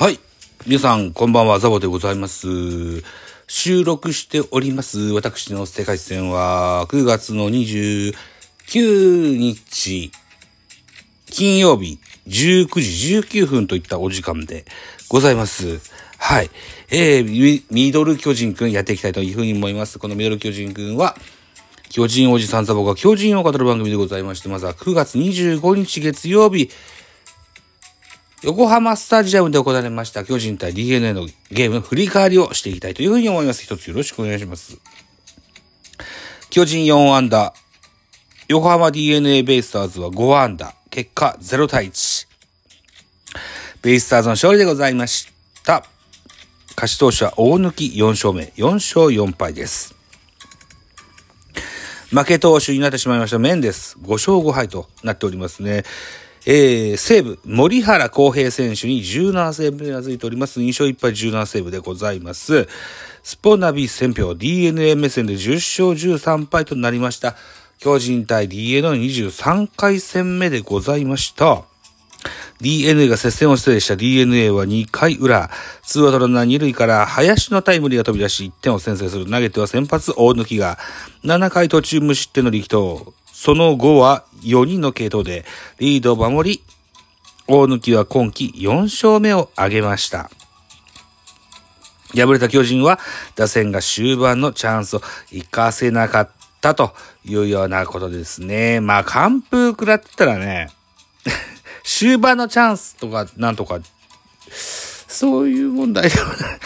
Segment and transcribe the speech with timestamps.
[0.00, 0.20] はい。
[0.64, 3.02] 皆さん、こんばんは、ザボでございます。
[3.48, 8.14] 収録しております、私の世界戦は、9月の29
[9.36, 10.12] 日、
[11.26, 14.66] 金曜日、19時19分といったお時間で
[15.08, 15.80] ございます。
[16.16, 16.50] はい。
[16.92, 19.98] えー、ミドル巨人くんやっていきたいというふうに思います。
[19.98, 21.16] このミドル巨人くんは、
[21.90, 26.70] 巨人おじさんザボが巨人を語る番組でございまして、まずは9月25日月曜日、
[28.42, 33.64] 横浜スタジアムで行われました巨人対 DNA のゲームの振り返りをしていきたいというふうに思います。
[33.64, 34.78] 一つよろしくお願いします。
[36.50, 37.52] 巨人4安打、
[38.46, 42.28] 横浜 DNA ベイスターズは5安打、結果0対1。
[43.82, 45.28] ベイスターズの勝利でございまし
[45.64, 45.84] た。
[46.76, 49.96] 勝ち投手は大抜き4勝目、4勝4敗です。
[52.10, 55.82] 負け投手になってしまいましたメンデス、5勝5敗となっておりますね。
[56.46, 60.60] えー、西武、森原康平選手に17セーブがついております。
[60.60, 62.68] 2勝1敗17セーブでございます。
[63.22, 67.34] スポナビ戦票 DNA 目線で10勝13敗となりました。
[67.78, 71.64] 巨人対 DNA の23回戦目でございました。
[72.60, 75.48] DNA が接戦をしてでした DNA は2回裏、
[75.82, 80.76] ツーアウトランナー2塁から林のタイムリーが飛び出し1点を先制する投げては先発大抜きが
[81.22, 83.14] 7回途中無失点の力投。
[83.26, 85.44] その後は4人の系統で
[85.78, 86.62] リードを守り、
[87.46, 90.30] 大抜は今季4勝目を挙げました。
[92.14, 92.98] 敗れた巨人は
[93.36, 96.92] 打線が終盤のチャンスを活かせなかったと
[97.24, 98.80] いうようなことですね。
[98.80, 100.70] まあ、完封食らってたらね、
[101.84, 103.80] 終盤のチャンスとかなんとか、
[104.50, 106.58] そういう問題ではない。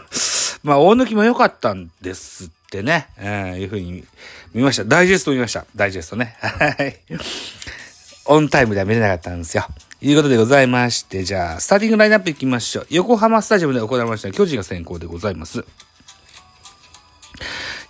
[0.62, 4.02] まあ、大抜きも良かったんですってね、えーいうふうに
[4.54, 4.84] 見ました。
[4.86, 5.66] ダイジェスト見ました。
[5.76, 6.36] ダイジェストね。
[6.40, 6.96] はい。
[8.24, 9.66] オンタイムでは見れなかったんですよ。
[10.00, 12.86] ということでございまして、じゃあ、スターティングラインナップいきましょう。
[12.88, 15.64] 横浜スタジアムで行われました巨人が先行でございます。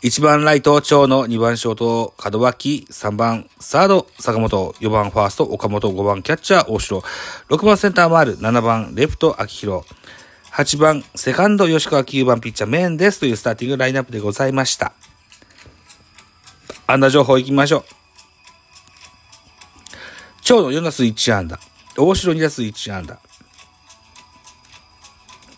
[0.03, 7.05] 1番ライト、長野、2番ショート、門脇、3番サード、坂本、4番ファースト、岡本、5番キャッチャー、大城、
[7.49, 9.87] 6番センター、丸、7番レフト、秋広、
[10.53, 14.93] 8番セカンド、吉川、9番ピッチャー、メンデスというスターティングラインナップでございました。
[16.87, 17.85] 安打情報いきましょう。
[20.43, 21.59] 長野4打数1安打。
[21.97, 23.19] 大城2打数1安打。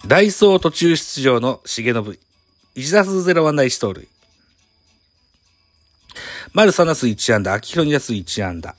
[0.06, 2.18] ダイソー途中出場の重信。
[2.76, 4.06] 1打数0安打1盗塁。
[6.52, 7.54] 丸3打数1安打。
[7.54, 8.76] 秋広2打数1安打。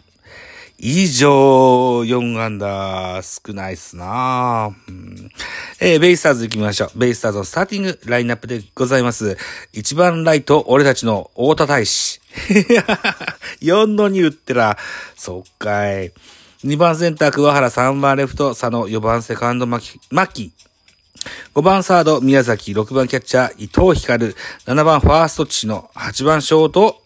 [0.78, 5.32] 以上、4安打、少ないっすなうん
[5.80, 7.00] えー、ベイスターズ行きましょう。
[7.00, 9.38] ベイスターズのスターティングラインナップでございます。
[9.74, 12.20] 1番ライト、俺たちの大田大使。
[13.62, 14.78] 4の2打ってら、
[15.16, 16.12] そっかい。
[16.66, 20.52] 2番センター、桑原、3番レフト、佐野、4番セカンド、牧、牧。
[21.56, 24.36] 5番サード、宮崎、6番キャッチャー、伊藤光、
[24.66, 27.02] 7番ファースト、知野、8番ショート、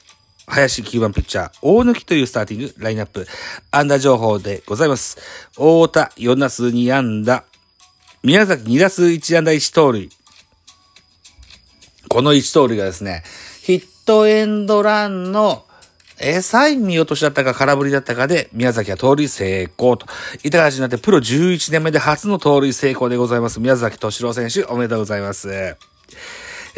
[0.49, 3.27] 林9番ピッチャー、大抜きというスターティングラインナップ、
[3.71, 5.17] 安打情報でございます。
[5.57, 7.43] 大田、4打数2安打、
[8.23, 10.09] 宮崎2打数1安打1盗塁。
[12.09, 13.23] この1盗塁がですね、
[13.61, 15.65] ヒットエンドランの、
[16.19, 20.07] えー、サイン見落としだったか空振りだったかで、宮崎は盗塁成功と。
[20.43, 23.59] いった形になって、プロ11年目で初の盗塁成功でございます。
[23.59, 25.77] 宮崎敏郎選手、おめでとうございます。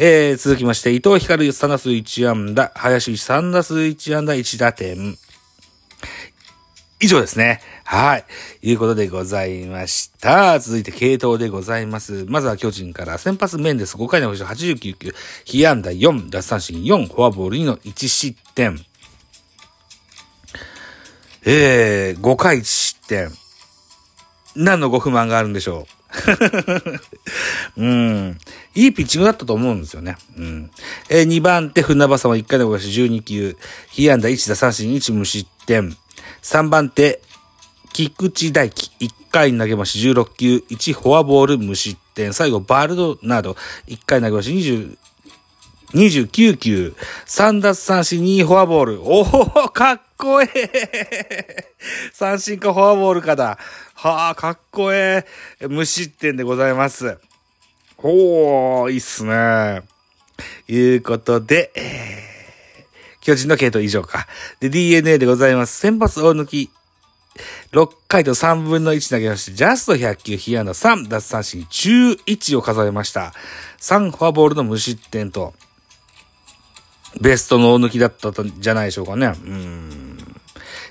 [0.04, 5.16] えー、続きまして、伊藤光3打数1安打、林3打数1安打1打点。
[6.98, 7.60] 以上ですね。
[7.84, 8.24] はい。
[8.62, 10.58] いうことでございました。
[10.58, 12.26] 続いて、系統でございます。
[12.28, 13.96] まずは巨人から、先発面です。
[13.96, 15.14] 5回の星89球、
[15.44, 18.84] 被安打4、奪三振4、フォアボール2の1失点。
[21.44, 23.30] えー、5回1失点。
[24.56, 26.02] 何のご不満があるんでしょう？
[27.76, 28.38] うん。
[28.74, 30.16] いいピッチングだったと思うんですよね。
[30.36, 30.70] うん。
[31.08, 33.56] えー、2番手、船場さんは1回の星12球、
[33.90, 35.96] 被安打1打三振1無失点。
[36.42, 37.22] 3番手、
[37.92, 42.34] 菊池大輝、1回投げまし16球、1フォアボール無失点。
[42.34, 44.96] 最後、バルドなど、1回投げまし20、
[45.94, 46.94] 29球、
[47.26, 49.00] 3奪三振2フォアボール。
[49.02, 49.24] おお
[49.70, 51.74] かっこええ
[52.12, 53.58] 三振かフォアボールかだ。
[53.94, 55.26] はあ、かっこえ
[55.60, 57.18] え無失点でございます。
[58.02, 59.82] おー、いいっすね。
[60.68, 62.32] いうことで、えー
[63.22, 64.26] 巨人の系統以上か。
[64.60, 65.78] で、DNA でございます。
[65.78, 66.70] 先発大抜き。
[67.72, 73.32] 6回と3分の1投げまして、ジャスト100球、被安打3、奪三振11を数えました。
[73.78, 75.54] 3フォアボールの無失点と、
[77.20, 79.26] ベストの大抜きだったんじゃないでしょうかね。
[79.26, 80.18] うん。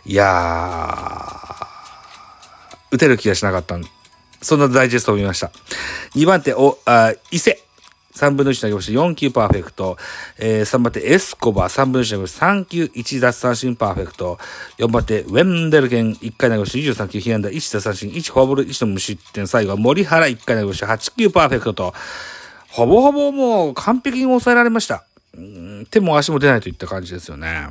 [0.06, 3.78] いやー、打てる気がしなかった
[4.42, 5.52] そんなダイジェストを見ました。
[6.16, 7.60] 2番手、お、あ、伊勢。
[8.14, 9.98] 3分の1投げまして4球パーフェクト。
[10.38, 14.38] えー、3番手、エスコバー3分の1投げまして3球1奪三振パーフェクト。
[14.78, 19.48] 4番手、ウェンデルゲン1回投げまし23球被安打1奪三振1フォアボール1の無失点。
[19.48, 21.94] 最後は森原1回投げまして8球パーフェクトと、
[22.70, 25.06] ほぼほぼもう完璧に抑えられました。
[25.38, 27.70] うん手も足も出ないといった感じですよね。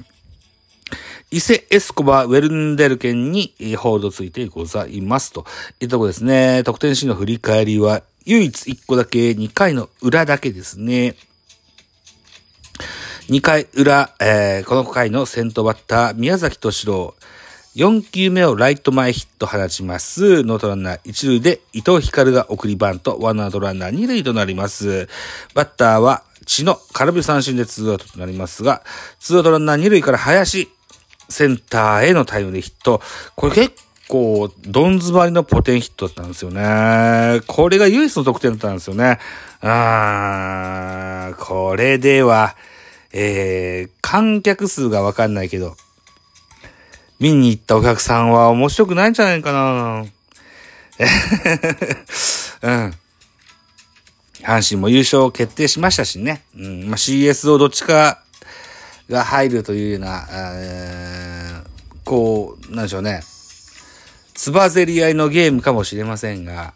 [1.32, 5.46] 伊勢エスコバウェルンデルケンにえーホールドついてございますと。
[5.78, 6.62] いったとこですね。
[6.64, 11.14] 得点シーンの振り返りは唯一1個だけ2回の裏だけですね。
[13.28, 17.14] 2回裏、えーこの回の先頭バッター、宮崎敏郎。
[17.76, 20.42] 4球目をライト前ヒット放ちます。
[20.42, 25.06] ノートランナー1塁で伊藤光が送りバント、ワンアウトランナー2塁となります。
[25.54, 28.82] バッターは血の空振り三振でツーアウトとなりますが、
[29.20, 30.68] ツーアウトランナー2塁から林、
[31.30, 33.00] センターへのタイムリーヒット。
[33.36, 33.74] これ結
[34.08, 37.40] 構、ドンズバリのポテンヒットだったんですよね。
[37.46, 39.18] これが唯一の得点だったんですよね。
[39.62, 42.56] あー、これでは、
[43.12, 45.76] えー、観客数がわかんないけど、
[47.20, 50.04] 見に行ったお客さんは面白くないんじゃないかな
[52.62, 52.94] うん。
[54.42, 56.42] 阪神も優勝決定しましたしね。
[56.56, 56.86] うん。
[56.88, 58.22] まあ、CS をどっちか
[59.08, 61.19] が入るというような、えー
[62.10, 63.22] こう、なんでしょうね。
[64.34, 66.74] つばぜり合いのゲームかもしれませんが、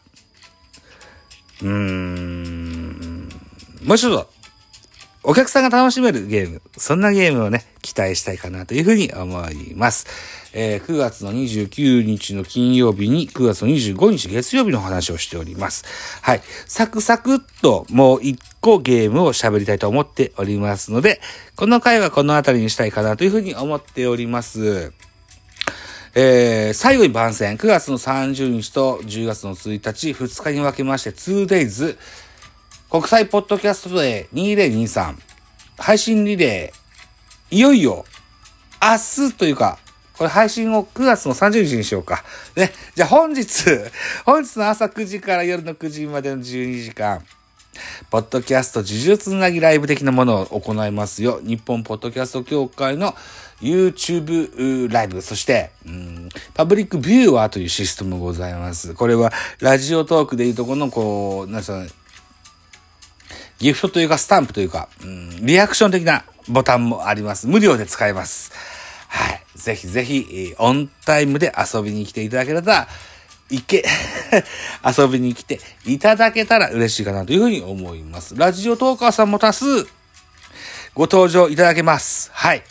[1.60, 3.28] うーん、
[3.82, 4.30] もうちょっと、
[5.24, 10.06] お客さんが楽しめるゲーム、そんなゲームをね、期待したいかなというふうに思います。
[10.52, 15.84] えー9月の29日の金曜日に9月の25日月曜日の話をしております。
[16.22, 16.42] はい。
[16.66, 21.20] サクサクっともう一個ゲームを喋りたいと思っておりますので、
[21.56, 24.92] この回はこの辺りにしたいかなというふうに思っております。
[26.16, 31.96] えー最後に番宣、9月の30日と10月の1日、2日に分けまして 2days
[32.88, 35.16] 国際ポッドキャストデー2023
[35.76, 38.04] 配信リレー、いよいよ
[38.80, 39.78] 明日というか、
[40.16, 42.22] これ配信を9月の30日にしようか。
[42.54, 42.70] ね。
[42.94, 43.64] じゃあ本日、
[44.24, 47.24] 本日の朝9時から夜の9時までの12時間、
[48.10, 51.40] ポッドキャスト呪術つなぎライブ的なものを行いますよ。
[51.42, 53.16] 日本ポッドキャスト協会の
[53.60, 58.94] YouTube ライブ、そして、うん、パブリックビューアーというシステムございます。
[58.94, 61.88] これはラジオトークでいうとこの、こう、なんすかね、
[63.58, 67.46] ギフトというかスタンプというか、うん、リアクション的なボタンもあります。
[67.46, 68.52] 無料で使えます。
[69.08, 69.42] はい。
[69.54, 72.88] ぜひぜひ、オンタイムで遊びに来ていただけたら、
[73.50, 73.84] いけ、
[74.84, 78.34] 遊びに来ていただけたら嬉しいかなというふうに思います。
[78.36, 79.86] ラジオトーカーさんも多数
[80.94, 82.30] ご登場いただけます。
[82.32, 82.62] はい。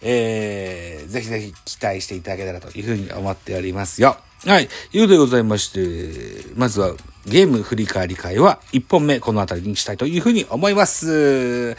[0.00, 4.16] えー、ぜひぜひ期待していただけたらというふうに思っておりますよ。
[4.44, 4.68] はい。
[4.92, 6.94] いうことでございまして、まずは
[7.26, 11.76] ゲーム振り返り会は1本目この辺りにしたいというふうに思います。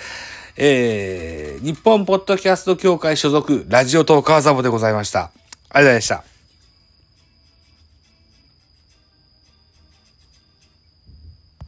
[0.57, 5.19] えー、日本ポッドキャスト協会所属ラジオトーカーザボでございました。
[5.19, 6.36] ありがとうございました。